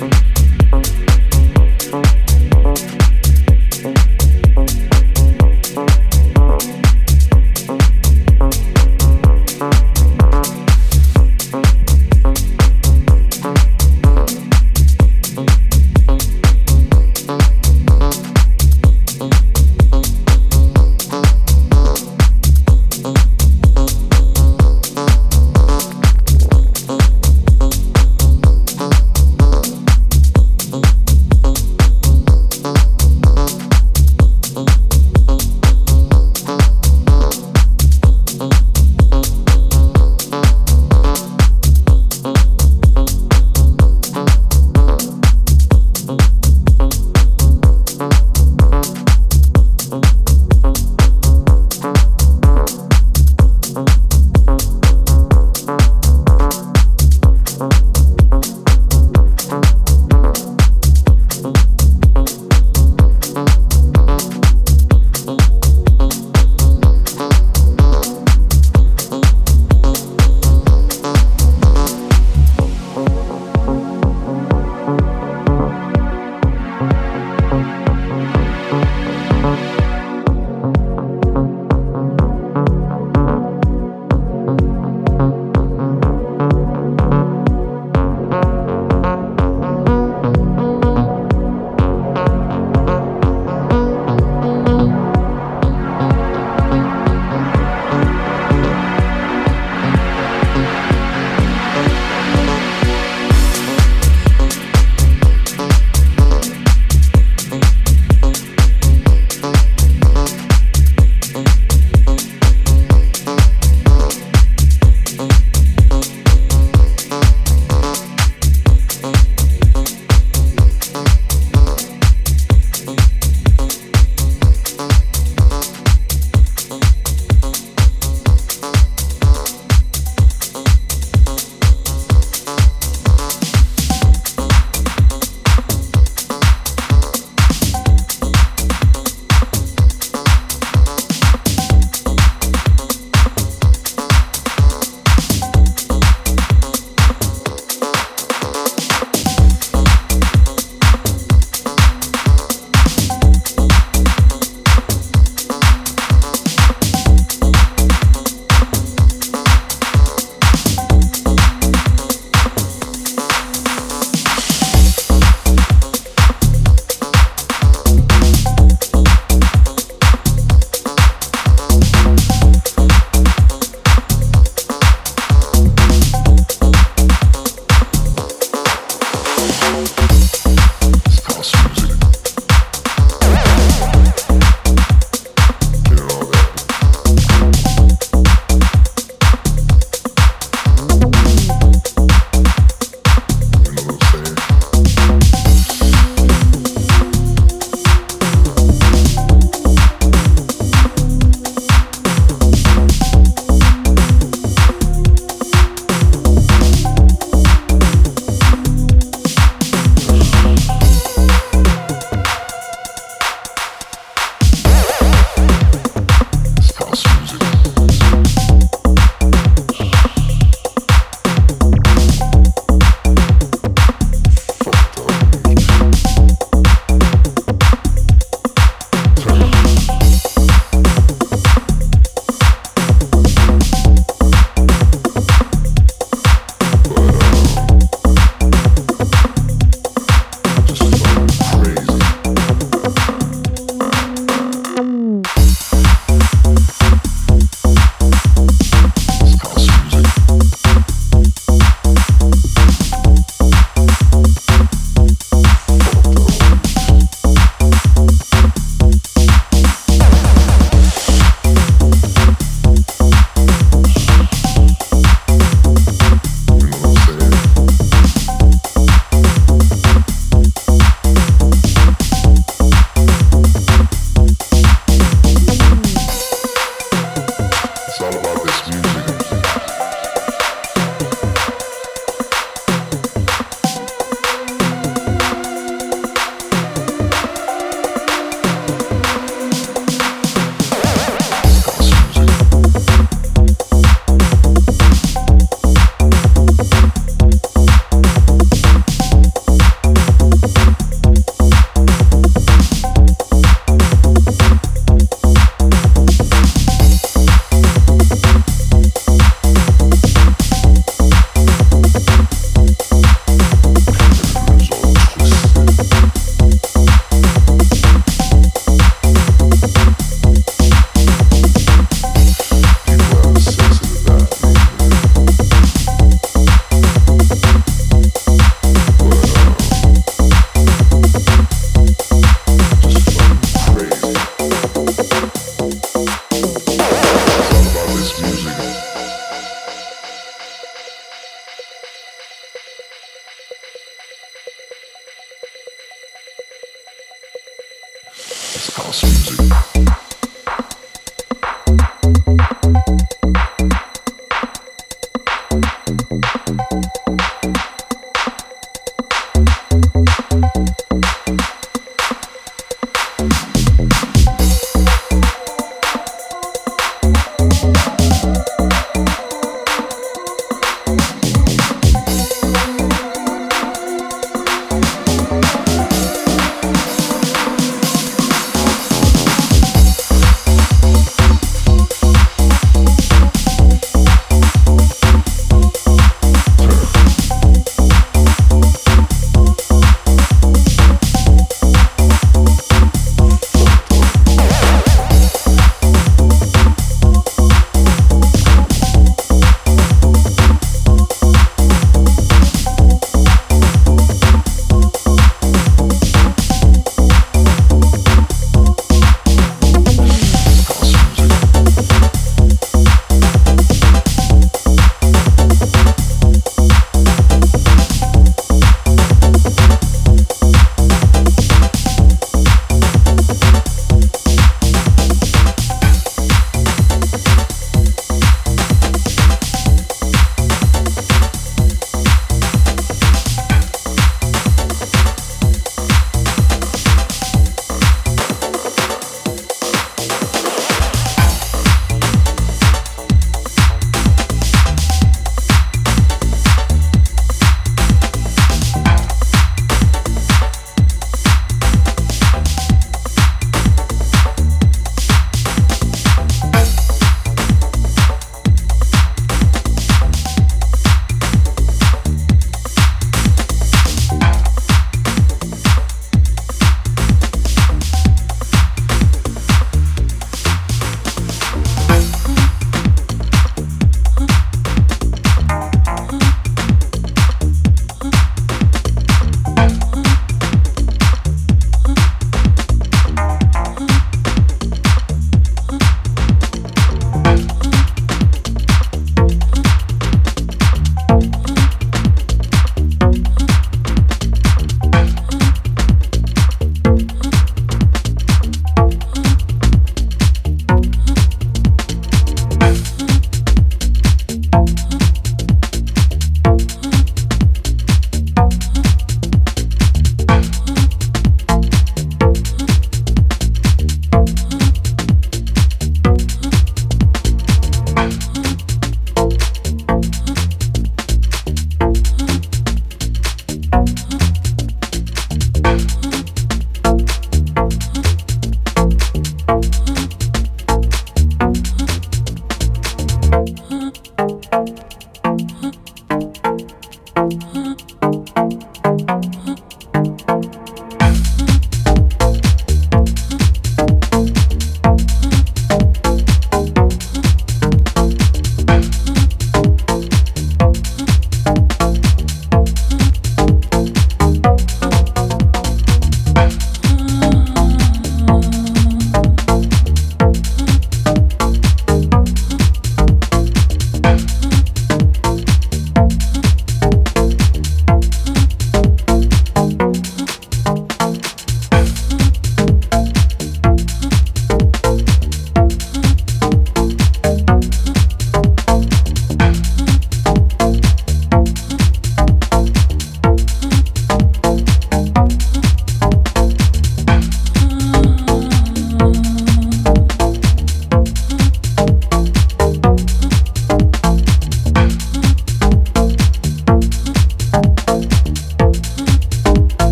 Bye. 0.00 0.39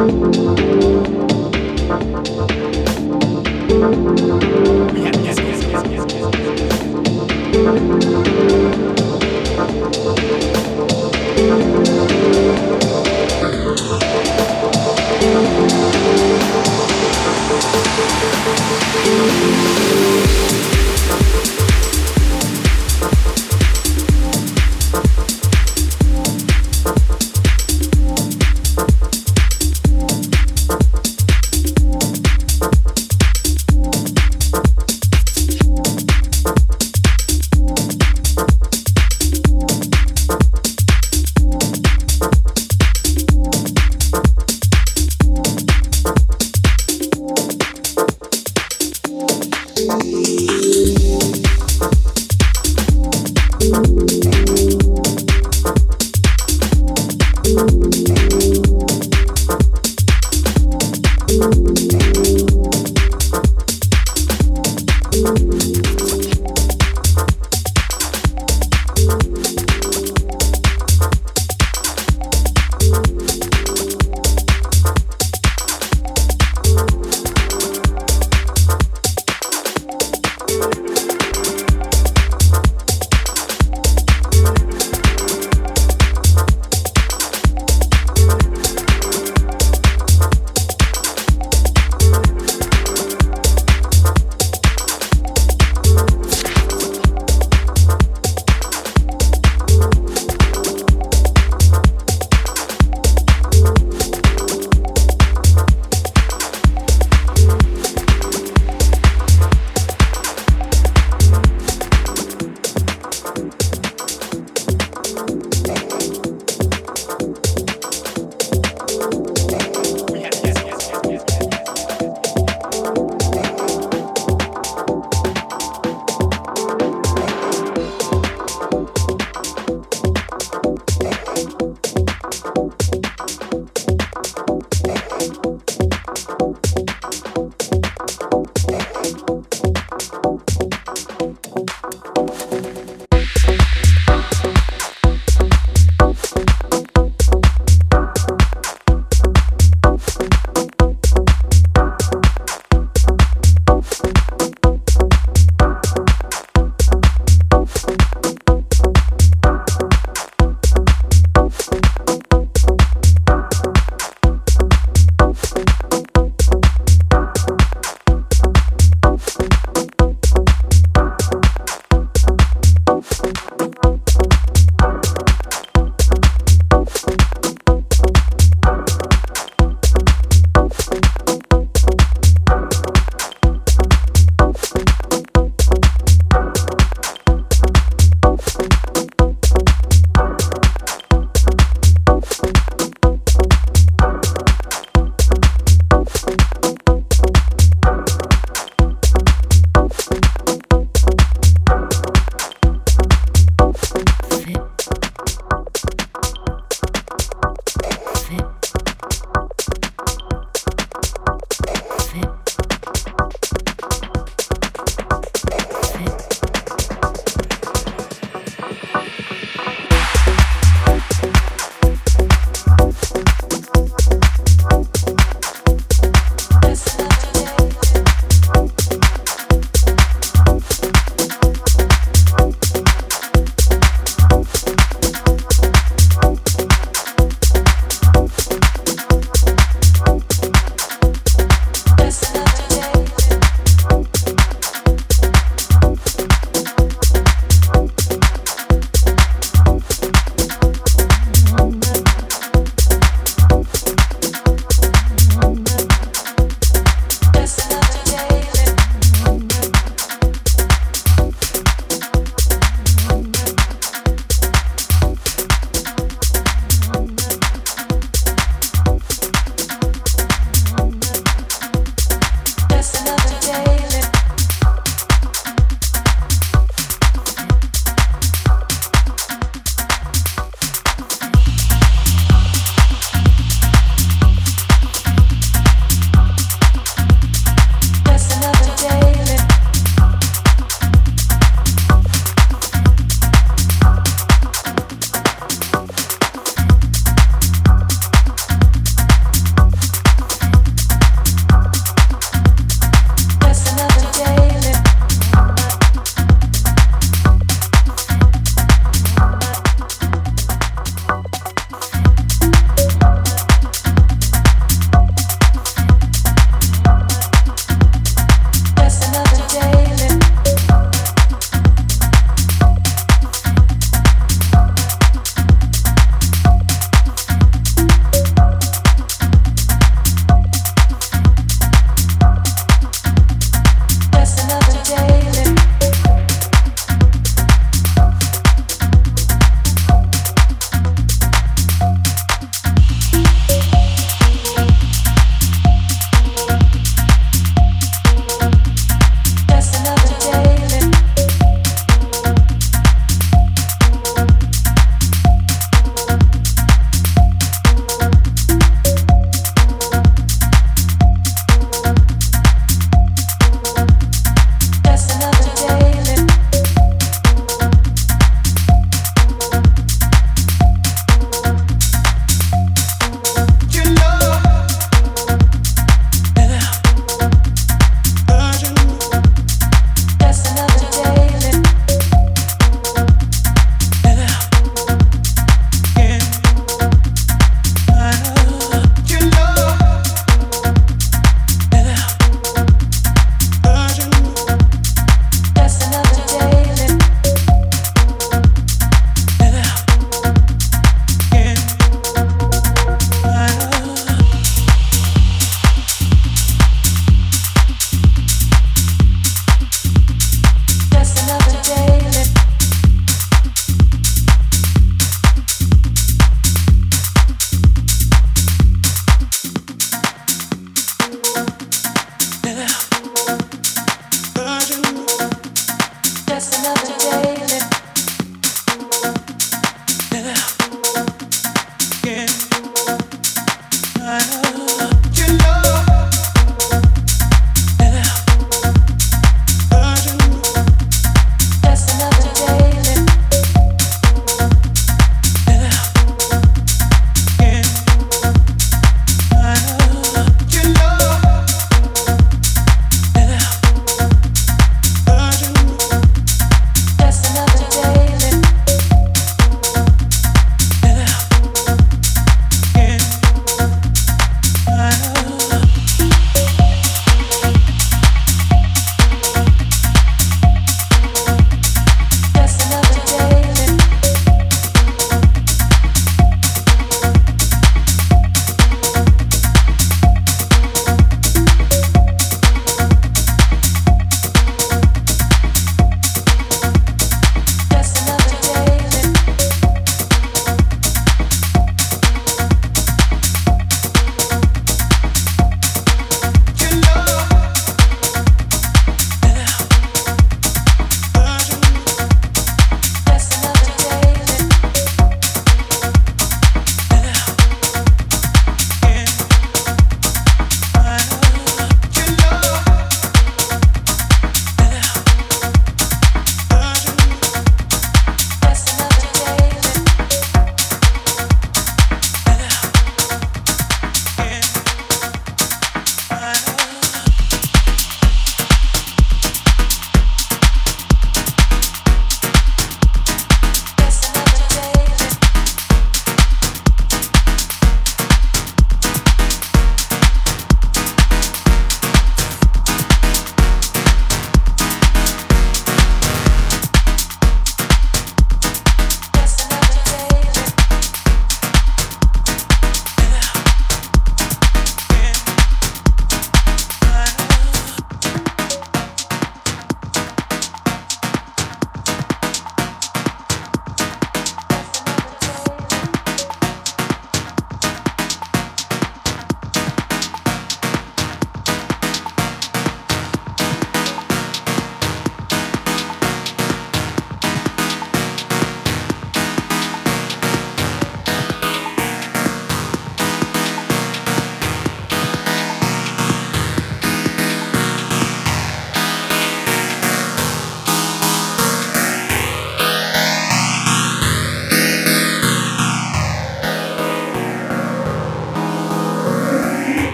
Thank 0.00 0.40